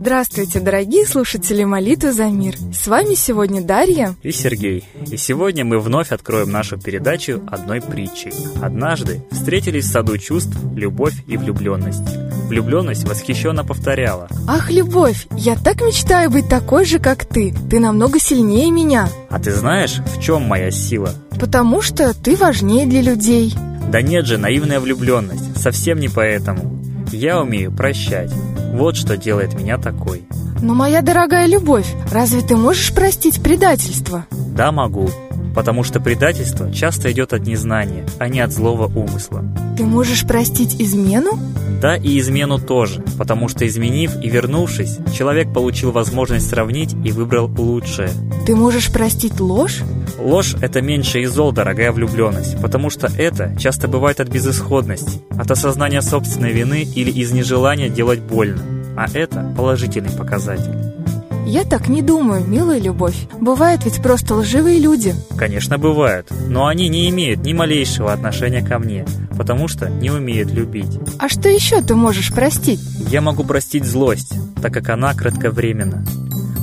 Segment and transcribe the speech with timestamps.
[0.00, 2.56] Здравствуйте, дорогие слушатели «Молитвы за мир».
[2.74, 4.84] С вами сегодня Дарья и Сергей.
[5.10, 8.32] И сегодня мы вновь откроем нашу передачу одной притчей.
[8.62, 12.23] Однажды встретились в саду чувств любовь и влюбленность.
[12.44, 14.28] Влюбленность восхищенно повторяла.
[14.46, 17.54] «Ах, любовь, я так мечтаю быть такой же, как ты.
[17.70, 19.08] Ты намного сильнее меня».
[19.30, 21.10] А ты знаешь, в чем моя сила?
[21.40, 23.54] Потому что ты важнее для людей.
[23.90, 25.60] Да нет же, наивная влюбленность.
[25.60, 26.80] Совсем не поэтому.
[27.12, 28.30] Я умею прощать.
[28.72, 30.24] Вот что делает меня такой.
[30.60, 34.26] Но, моя дорогая любовь, разве ты можешь простить предательство?
[34.30, 35.10] Да, могу.
[35.54, 39.44] Потому что предательство часто идет от незнания, а не от злого умысла.
[39.76, 41.38] Ты можешь простить измену?
[41.80, 47.46] Да, и измену тоже, потому что изменив и вернувшись, человек получил возможность сравнить и выбрал
[47.46, 48.10] лучшее.
[48.46, 49.80] Ты можешь простить ложь?
[50.18, 55.50] Ложь– это меньше из зол, дорогая влюбленность, потому что это часто бывает от безысходности, от
[55.50, 58.62] осознания собственной вины или из нежелания делать больно,
[58.96, 61.03] а это положительный показатель.
[61.46, 63.28] Я так не думаю, милая любовь.
[63.38, 65.14] Бывают ведь просто лживые люди.
[65.36, 69.04] Конечно, бывают, но они не имеют ни малейшего отношения ко мне,
[69.36, 70.98] потому что не умеют любить.
[71.18, 72.80] А что еще ты можешь простить?
[73.10, 76.04] Я могу простить злость, так как она кратковременна.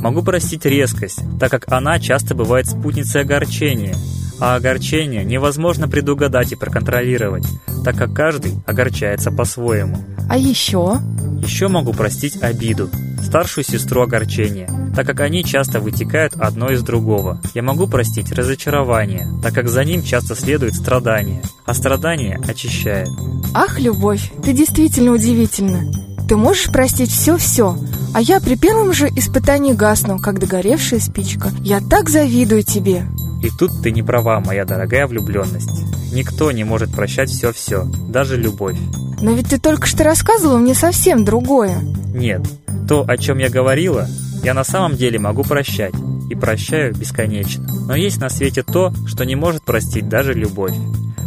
[0.02, 3.96] Могу простить резкость, так как она часто бывает спутницей огорчения.
[4.40, 7.46] А огорчение невозможно предугадать и проконтролировать,
[7.86, 9.98] так как каждый огорчается по-своему.
[10.28, 10.98] А еще?
[11.44, 12.90] Еще могу простить обиду,
[13.22, 17.42] старшую сестру огорчения, так как они часто вытекают одно из другого.
[17.54, 23.10] Я могу простить разочарование, так как за ним часто следует страдание, а страдание очищает.
[23.54, 25.92] Ах, любовь, ты действительно удивительна.
[26.28, 27.78] Ты можешь простить все-все,
[28.14, 31.50] а я при первом же испытании гасну, как догоревшая спичка.
[31.62, 33.06] Я так завидую тебе.
[33.44, 35.70] И тут ты не права, моя дорогая влюбленность.
[36.14, 38.78] Никто не может прощать все-все, даже любовь.
[39.22, 41.80] Но ведь ты только что рассказывала мне совсем другое.
[42.14, 42.42] Нет,
[42.88, 44.08] то, о чем я говорила,
[44.44, 45.94] я на самом деле могу прощать
[46.30, 47.66] и прощаю бесконечно.
[47.88, 50.76] Но есть на свете то, что не может простить даже любовь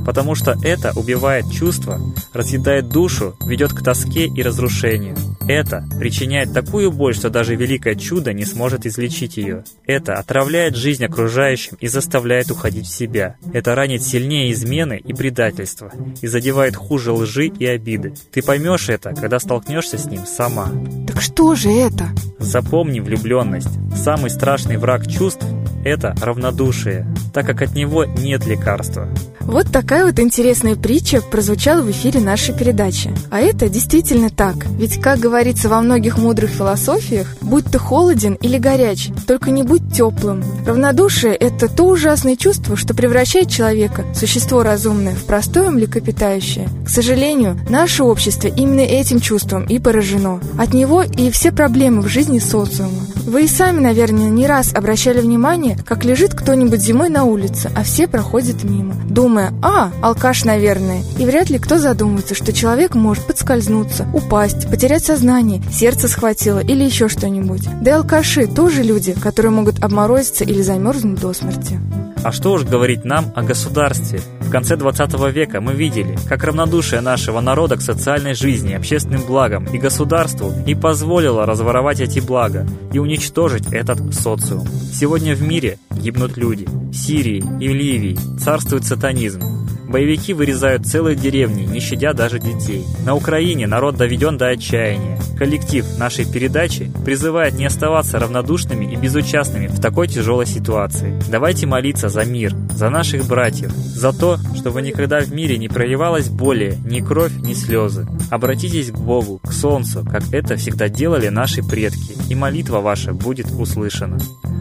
[0.05, 1.99] потому что это убивает чувства,
[2.33, 5.17] разъедает душу, ведет к тоске и разрушению.
[5.47, 9.65] Это причиняет такую боль, что даже великое чудо не сможет излечить ее.
[9.87, 13.37] Это отравляет жизнь окружающим и заставляет уходить в себя.
[13.53, 18.15] Это ранит сильнее измены и предательства и задевает хуже лжи и обиды.
[18.33, 20.71] Ты поймешь это, когда столкнешься с ним сама.
[21.07, 22.09] Так что же это?
[22.39, 23.69] Запомни влюбленность.
[23.95, 25.45] Самый страшный враг чувств–
[25.85, 29.09] это равнодушие, так как от него нет лекарства.
[29.41, 33.13] Вот такая вот интересная притча прозвучала в эфире нашей передачи.
[33.33, 34.55] А это действительно так.
[34.79, 39.93] Ведь, как говорится во многих мудрых философиях, будь ты холоден или горяч, только не будь
[39.93, 40.45] теплым.
[40.65, 46.69] Равнодушие– это то ужасное чувство, что превращает человека, существо разумное, в простое млекопитающее.
[46.87, 50.41] К сожалению, наше общество именно этим чувством и поражено.
[50.57, 53.09] От него и все проблемы в жизни социума.
[53.27, 57.83] Вы и сами, наверное, не раз обращали внимание, как лежит кто-нибудь зимой на улице, а
[57.83, 61.03] все проходят мимо, думая, а, алкаш, наверное.
[61.19, 66.85] И вряд ли кто задумается, что человек может подскользнуться, упасть, потерять сознание, сердце схватило или
[66.85, 67.67] еще что-нибудь.
[67.81, 71.81] Да и алкаши тоже люди, которые могут обморозиться или замерзнуть до смерти.
[72.23, 74.21] А что уж говорить нам о государстве?
[74.55, 79.79] Конце 20 века мы видели, как равнодушие нашего народа к социальной жизни, общественным благам и
[79.79, 84.65] государству не позволило разворовать эти блага и уничтожить этот социум.
[84.69, 86.67] Сегодня в мире гибнут люди.
[86.67, 89.41] В Сирии и Ливии царствует сатанизм.
[89.89, 92.85] Боевики вырезают целые деревни, не щадя даже детей.
[93.05, 95.19] На Украине народ доведен до отчаяния.
[95.39, 101.21] Коллектив нашей передачи призывает не оставаться равнодушными и безучастными в такой тяжелой ситуации.
[101.31, 106.29] Давайте молиться за мир, за наших братьев, за то, чтобы никогда в мире не проливалась
[106.29, 108.07] более ни кровь, ни слезы.
[108.31, 113.51] Обратитесь к Богу, к Солнцу, как это всегда делали наши предки, и молитва ваша будет
[113.51, 114.19] услышана.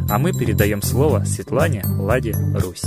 [0.10, 2.84] А мы передаем слово Светлане Ладе Русь.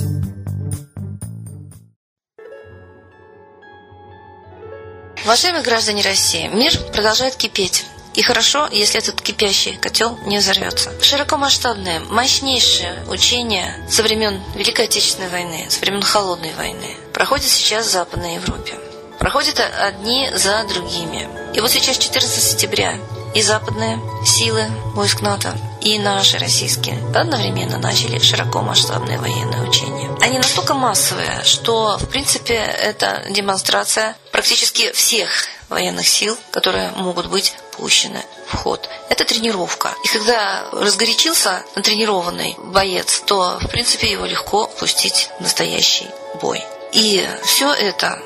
[5.24, 7.86] Уважаемые граждане России, мир продолжает кипеть.
[8.16, 10.90] И хорошо, если этот кипящий котел не взорвется.
[11.02, 17.92] Широкомасштабное, мощнейшее учение со времен Великой Отечественной войны, с времен Холодной войны, проходит сейчас в
[17.92, 18.74] Западной Европе.
[19.18, 21.28] Проходят одни за другими.
[21.54, 22.94] И вот сейчас 14 сентября
[23.34, 30.10] и западные силы войск НАТО, и наши российские одновременно начали широкомасштабные военные учения.
[30.22, 35.30] Они настолько массовые, что, в принципе, это демонстрация практически всех
[35.68, 38.88] военных сил, которые могут быть пущены в ход.
[39.08, 39.94] Это тренировка.
[40.04, 46.08] И когда разгорячился натренированный боец, то, в принципе, его легко пустить в настоящий
[46.40, 46.62] бой.
[46.92, 48.20] И все это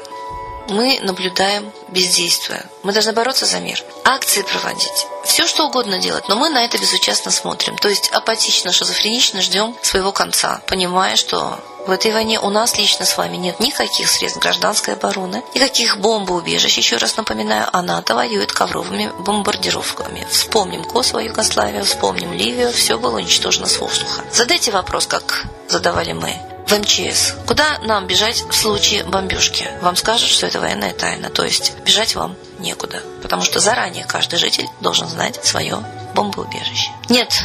[0.71, 2.65] мы наблюдаем бездействуя.
[2.83, 6.79] Мы должны бороться за мир, акции проводить, все что угодно делать, но мы на это
[6.79, 7.77] безучастно смотрим.
[7.77, 13.05] То есть апатично, шизофренично ждем своего конца, понимая, что в этой войне у нас лично
[13.07, 16.77] с вами нет никаких средств гражданской обороны, никаких бомбоубежищ.
[16.77, 20.27] Еще раз напоминаю, а НАТО воюет ковровыми бомбардировками.
[20.31, 24.23] Вспомним Косово, Югославию, вспомним Ливию, все было уничтожено с воздуха.
[24.33, 27.35] Задайте вопрос, как задавали мы в МЧС.
[27.47, 29.69] Куда нам бежать в случае бомбежки?
[29.83, 34.39] Вам скажут, что это военная тайна, то есть бежать вам некуда, потому что заранее каждый
[34.39, 35.85] житель должен знать свое
[36.15, 36.91] бомбоубежище.
[37.09, 37.45] Нет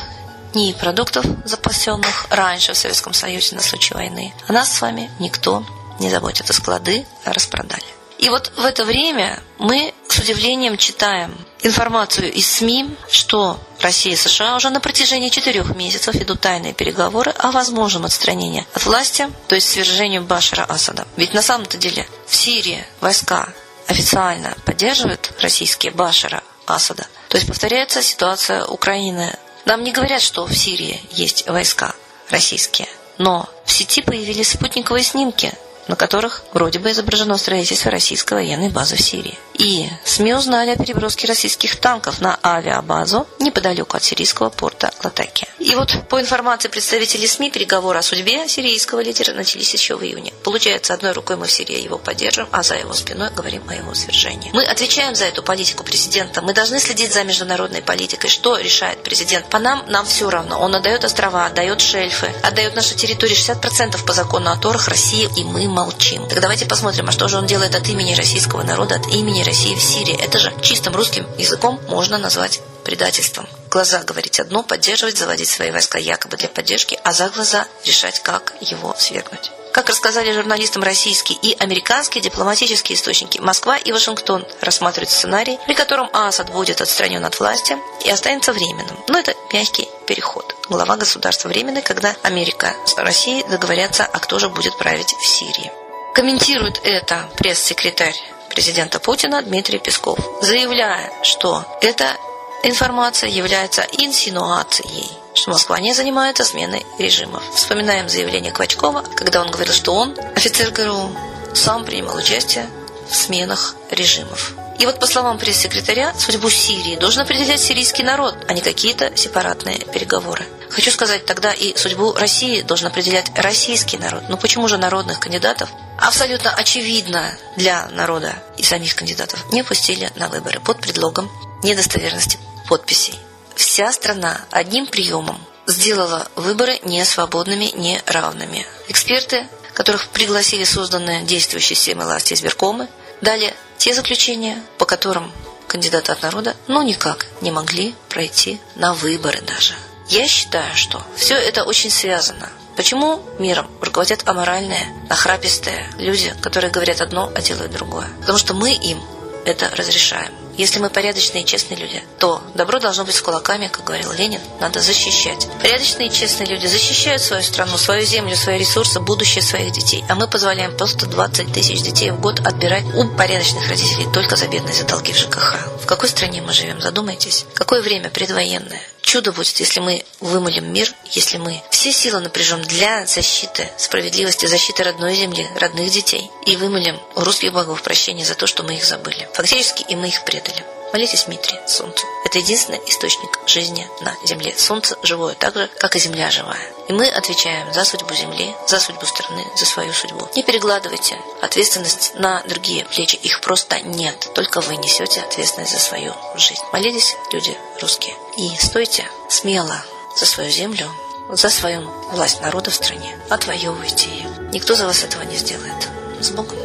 [0.54, 5.66] ни продуктов, запасенных раньше в Советском Союзе на случай войны, а нас с вами никто
[6.00, 6.50] не заботит.
[6.50, 7.83] А склады распродали.
[8.25, 14.16] И вот в это время мы с удивлением читаем информацию из СМИ, что Россия и
[14.16, 19.54] США уже на протяжении четырех месяцев ведут тайные переговоры о возможном отстранении от власти, то
[19.54, 21.06] есть свержению Башара Асада.
[21.18, 23.50] Ведь на самом-то деле в Сирии войска
[23.86, 27.06] официально поддерживают российские Башара Асада.
[27.30, 29.38] То есть повторяется ситуация Украины.
[29.66, 31.94] Нам не говорят, что в Сирии есть войска
[32.31, 32.88] российские,
[33.19, 35.54] но в сети появились спутниковые снимки
[35.87, 39.37] на которых вроде бы изображено строительство российской военной базы в Сирии.
[39.53, 45.47] И СМИ узнали о переброске российских танков на авиабазу неподалеку от сирийского порта Латакия.
[45.59, 50.33] И вот по информации представителей СМИ, переговоры о судьбе сирийского лидера начались еще в июне.
[50.43, 53.93] Получается, одной рукой мы в Сирии его поддержим, а за его спиной говорим о его
[53.93, 54.51] свержении.
[54.53, 56.41] Мы отвечаем за эту политику президента.
[56.41, 58.27] Мы должны следить за международной политикой.
[58.27, 59.49] Что решает президент?
[59.49, 60.59] По нам, нам все равно.
[60.59, 65.43] Он отдает острова, отдает шельфы, отдает нашу территорию 60% по закону о Торах России, и
[65.43, 66.27] мы молчим.
[66.27, 69.75] Так давайте посмотрим, а что же он делает от имени российского народа, от имени России
[69.75, 70.18] в Сирии.
[70.19, 73.48] Это же чистым русским языком можно назвать предательством.
[73.69, 78.54] Глаза говорить одно, поддерживать, заводить свои войска якобы для поддержки, а за глаза решать, как
[78.62, 79.51] его свергнуть.
[79.74, 86.10] Как рассказали журналистам российские и американские дипломатические источники, Москва и Вашингтон рассматривают сценарий, при котором
[86.13, 87.75] Асад будет отстранен от власти
[88.06, 88.98] и останется временным.
[89.10, 90.55] Но это мягкий переход.
[90.67, 95.71] Глава государства временный, когда Америка с Россией договорятся, а кто же будет править в Сирии.
[96.15, 98.15] Комментирует это пресс-секретарь
[98.50, 102.17] президента Путина Дмитрий Песков, заявляя, что эта
[102.63, 107.44] информация является инсинуацией что Москва не занимается сменой режимов.
[107.53, 111.11] Вспоминаем заявление Квачкова, когда он говорил, что он, офицер ГРУ,
[111.53, 112.69] сам принимал участие
[113.09, 114.56] в сменах режимов.
[114.80, 119.80] И вот по словам пресс-секретаря, судьбу Сирии должен определять сирийский народ, а не какие-то сепаратные
[119.80, 120.45] переговоры.
[120.69, 124.24] Хочу сказать, тогда и судьбу России должен определять российский народ.
[124.27, 130.27] Но почему же народных кандидатов абсолютно очевидно для народа и самих кандидатов не пустили на
[130.27, 131.31] выборы под предлогом
[131.63, 132.38] недостоверности
[132.68, 133.18] подписей?
[133.56, 138.66] Вся страна одним приемом сделала выборы не свободными, не равными.
[138.89, 142.89] Эксперты, которых пригласили созданные действующие системы власти избиркомы,
[143.21, 145.31] дали те заключения, по которым
[145.67, 149.75] кандидаты от народа ну никак не могли пройти на выборы даже.
[150.09, 152.49] Я считаю, что все это очень связано.
[152.75, 158.07] Почему миром руководят аморальные, нахрапистые люди, которые говорят одно, а делают другое?
[158.21, 158.99] Потому что мы им
[159.45, 160.33] это разрешаем.
[160.57, 164.40] Если мы порядочные и честные люди, то добро должно быть с кулаками, как говорил Ленин,
[164.60, 165.48] надо защищать.
[165.62, 170.04] Порядочные и честные люди защищают свою страну, свою землю, свои ресурсы, будущее своих детей.
[170.07, 174.47] А мы позволяем просто 20 тысяч детей в год отбирать у порядочных родителей только за
[174.47, 175.57] бедные за долги в ЖКХ.
[175.83, 177.45] В какой стране мы живем, задумайтесь.
[177.54, 178.81] Какое время предвоенное?
[179.16, 184.84] Чудо будет, если мы вымолим мир, если мы все силы напряжем для защиты справедливости, защиты
[184.84, 186.30] родной земли, родных детей.
[186.45, 189.30] И вымолим у русских богов прощения за то, что мы их забыли.
[189.34, 190.66] Фактически и мы их предали.
[190.94, 192.06] Молитесь Митре, Солнцу.
[192.23, 194.54] Это единственный источник жизни на Земле.
[194.57, 196.71] Солнце живое так же, как и Земля живая.
[196.87, 200.27] И мы отвечаем за судьбу Земли, за судьбу страны, за свою судьбу.
[200.35, 203.15] Не перекладывайте ответственность на другие плечи.
[203.15, 204.31] Их просто нет.
[204.33, 206.61] Только вы несете ответственность за свою жизнь.
[206.71, 208.15] Молитесь, люди русские.
[208.37, 209.83] И стойте смело
[210.18, 210.89] за свою землю,
[211.30, 213.18] за свою власть народа в стране.
[213.30, 214.30] Отвоевывайте ее.
[214.51, 215.89] Никто за вас этого не сделает.
[216.21, 216.65] С Богом.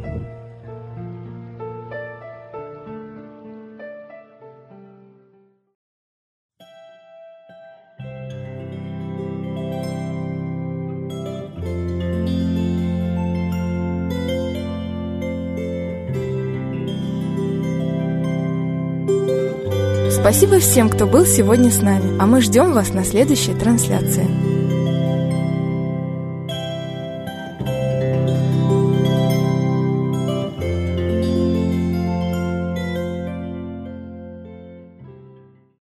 [20.21, 24.50] Спасибо всем, кто был сегодня с нами, а мы ждем вас на следующей трансляции.